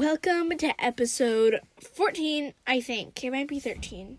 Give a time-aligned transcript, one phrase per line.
[0.00, 3.22] Welcome to episode 14, I think.
[3.22, 4.16] It might be 13.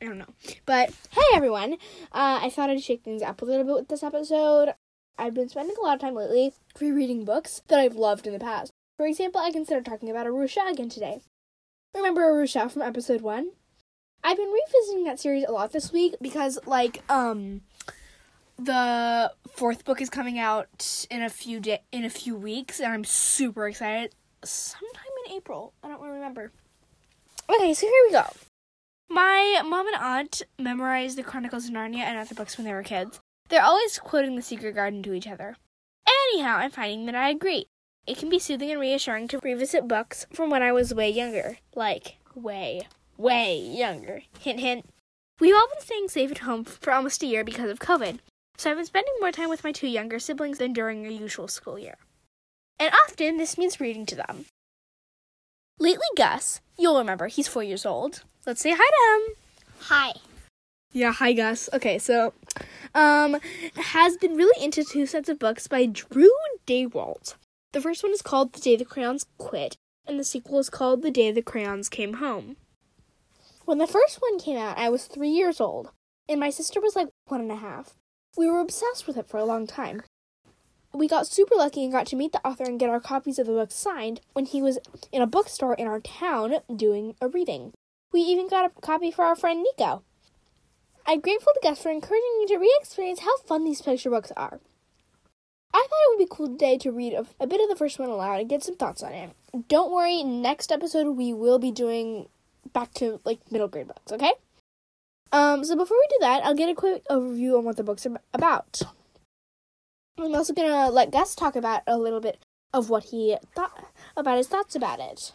[0.00, 0.32] I don't know.
[0.66, 1.72] But hey, everyone.
[2.12, 4.74] Uh, I thought I'd shake things up a little bit with this episode.
[5.18, 8.38] I've been spending a lot of time lately rereading books that I've loved in the
[8.38, 8.70] past.
[8.96, 11.22] For example, I consider talking about Aru Shah again today.
[11.96, 13.50] Remember Aru Shah from episode 1?
[14.22, 17.62] I've been revisiting that series a lot this week because, like, um,
[18.56, 22.92] the fourth book is coming out in a few day in a few weeks, and
[22.92, 24.14] I'm super excited.
[24.44, 26.50] Sometime in April, I don't really remember.
[27.48, 28.24] Okay, so here we go.
[29.08, 32.82] My mom and aunt memorized the Chronicles of Narnia and other books when they were
[32.82, 33.20] kids.
[33.48, 35.56] They're always quoting The Secret Garden to each other.
[36.08, 37.66] Anyhow, I'm finding that I agree.
[38.06, 41.58] It can be soothing and reassuring to revisit books from when I was way younger.
[41.74, 44.22] Like, way, way younger.
[44.38, 44.86] Hint, hint.
[45.40, 48.20] We've all been staying safe at home for almost a year because of COVID.
[48.56, 51.48] So I've been spending more time with my two younger siblings than during a usual
[51.48, 51.96] school year.
[52.80, 54.46] And often this means reading to them.
[55.78, 58.22] Lately, Gus, you'll remember, he's four years old.
[58.46, 59.36] Let's say hi to him.
[59.80, 60.12] Hi.
[60.90, 61.68] Yeah, hi Gus.
[61.72, 62.32] Okay, so
[62.94, 63.38] um
[63.76, 66.32] has been really into two sets of books by Drew
[66.66, 67.34] Daywalt.
[67.72, 71.02] The first one is called The Day the Crayons Quit, and the sequel is called
[71.02, 72.56] The Day the Crayons Came Home.
[73.64, 75.90] When the first one came out, I was three years old,
[76.28, 77.94] and my sister was like one and a half.
[78.36, 80.02] We were obsessed with it for a long time.
[80.92, 83.46] We got super lucky and got to meet the author and get our copies of
[83.46, 84.78] the book signed when he was
[85.12, 87.72] in a bookstore in our town doing a reading.
[88.12, 90.02] We even got a copy for our friend Nico.
[91.06, 94.32] I'm grateful to Gus for encouraging me to re experience how fun these picture books
[94.36, 94.60] are.
[95.72, 97.98] I thought it would be cool today to read a, a bit of the first
[97.98, 99.30] one aloud and get some thoughts on it.
[99.68, 102.28] Don't worry, next episode we will be doing
[102.72, 104.32] back to like middle grade books, okay?
[105.32, 108.04] Um, so before we do that, I'll get a quick overview on what the book's
[108.06, 108.82] are about.
[110.22, 112.38] I'm also gonna let Gus talk about a little bit
[112.74, 115.32] of what he thought about his thoughts about it.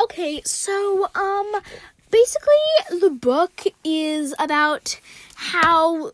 [0.00, 1.52] Okay, so um
[2.10, 5.00] basically the book is about
[5.34, 6.12] how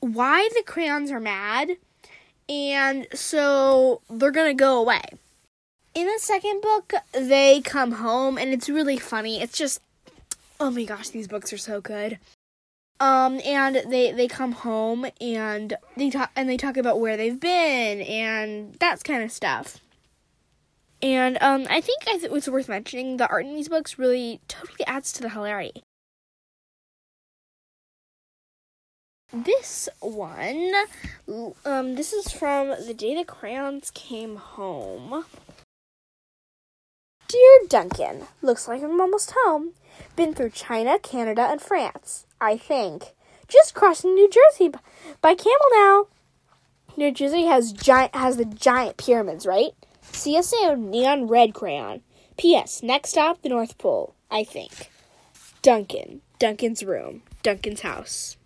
[0.00, 1.72] why the crayons are mad
[2.48, 5.02] and so they're gonna go away.
[5.94, 9.42] In the second book, they come home and it's really funny.
[9.42, 9.82] It's just
[10.58, 12.18] oh my gosh, these books are so good.
[13.02, 17.40] Um, and they they come home and they talk and they talk about where they've
[17.40, 19.80] been and that kind of stuff.
[21.02, 24.40] And um, I think I th- it's worth mentioning the art in these books really
[24.46, 25.82] totally adds to the hilarity.
[29.32, 30.72] This one,
[31.64, 35.24] um, this is from the day the crayons came home.
[37.32, 39.70] Dear Duncan, looks like I'm almost home.
[40.16, 43.14] Been through China, Canada, and France, I think.
[43.48, 44.70] Just crossing New Jersey
[45.22, 46.08] by camel now.
[46.94, 49.70] New Jersey has giant has the giant pyramids, right?
[50.02, 52.02] See you soon, neon red crayon.
[52.36, 52.82] P.S.
[52.82, 54.90] Next stop, the North Pole, I think.
[55.62, 56.20] Duncan.
[56.38, 57.22] Duncan's room.
[57.42, 58.36] Duncan's house.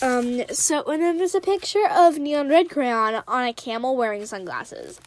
[0.00, 4.26] Um, so, and then there's a picture of neon red crayon on a camel wearing
[4.26, 5.00] sunglasses.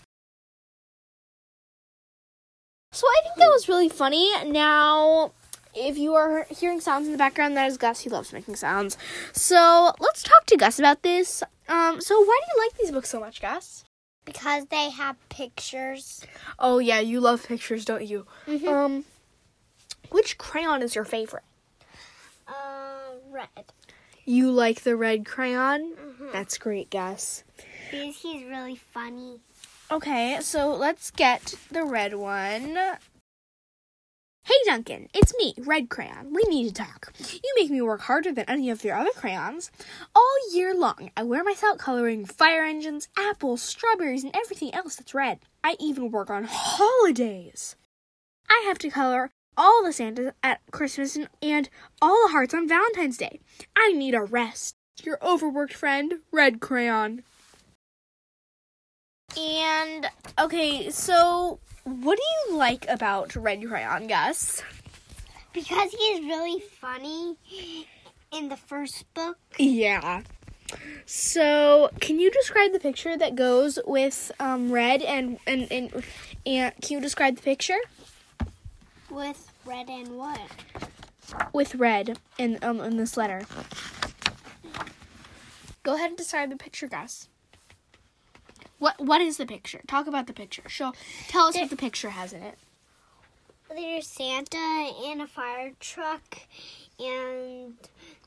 [2.96, 4.32] So I think that was really funny.
[4.46, 5.32] Now,
[5.74, 8.00] if you are hearing sounds in the background, that is Gus.
[8.00, 8.98] He loves making sounds.
[9.34, 11.44] So let's talk to Gus about this.
[11.68, 13.84] Um, so why do you like these books so much, Gus?
[14.24, 16.26] Because they have pictures.
[16.58, 18.26] Oh yeah, you love pictures, don't you?
[18.48, 18.68] Mhm.
[18.68, 19.06] Um,
[20.12, 21.44] which crayon is your favorite?
[22.48, 23.74] Uh, red.
[24.24, 25.96] You like the red crayon?
[25.96, 26.32] Mhm.
[26.32, 27.44] That's great, Gus.
[27.92, 29.42] Because he's really funny.
[29.92, 32.76] Okay, so let's get the red one.
[34.44, 36.34] Hey Duncan, it's me, Red Crayon.
[36.34, 37.14] We need to talk.
[37.20, 39.70] You make me work harder than any of your other crayons.
[40.16, 45.14] All year long, I wear myself coloring fire engines, apples, strawberries, and everything else that's
[45.14, 45.40] red.
[45.64, 47.76] I even work on holidays.
[48.50, 51.70] I have to color all the Santas at Christmas and, and
[52.02, 53.40] all the hearts on Valentine's Day.
[53.76, 54.76] I need a rest.
[55.04, 57.24] Your overworked friend, Red Crayon.
[59.38, 60.08] And
[60.40, 64.64] okay, so what do you like about Red Crayon, Gus?
[65.54, 67.38] Because he's really funny
[68.32, 69.38] in the first book.
[69.58, 70.22] Yeah.
[71.06, 76.04] So, can you describe the picture that goes with um, red and and and
[76.46, 77.78] and can you describe the picture
[79.10, 80.42] With red and what?
[81.54, 83.44] with red in um in this letter?
[85.84, 87.30] Go ahead and describe the picture, Gus.
[88.86, 89.82] What what is the picture?
[89.88, 90.62] Talk about the picture.
[90.68, 90.94] Show
[91.28, 92.56] tell us what the picture has in it.
[93.68, 96.38] There's Santa and a fire truck
[97.00, 97.74] and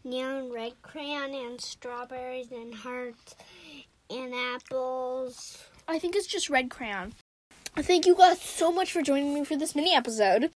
[0.03, 3.37] neon red crayon and strawberries and hearts
[4.11, 7.13] and apples I think it's just red crayon.
[7.77, 10.51] Thank you guys so much for joining me for this mini episode.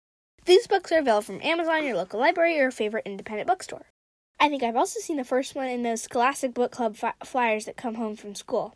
[0.47, 3.85] These books are available from Amazon, your local library, or your favorite independent bookstore.
[4.41, 7.67] I think I've also seen the first one in those Scholastic Book Club fi- flyers
[7.67, 8.75] that come home from school.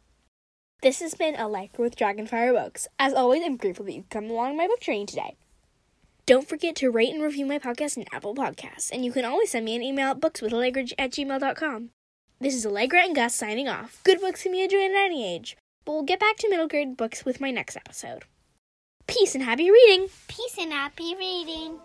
[0.84, 2.86] This has been a Liker with Dragonfire Books.
[2.98, 5.34] As always, I'm grateful that you've come along my book journey today.
[6.26, 9.52] Don't forget to rate and review my podcast in Apple Podcasts, and you can always
[9.52, 11.88] send me an email at bookswithallegra at gmail.com.
[12.38, 14.02] This is Allegra and Gus signing off.
[14.04, 16.98] Good books can be enjoyed at any age, but we'll get back to middle grade
[16.98, 18.24] books with my next episode.
[19.06, 20.08] Peace and happy reading!
[20.28, 21.78] Peace and happy reading.